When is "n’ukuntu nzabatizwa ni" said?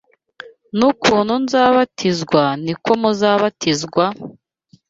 0.77-2.73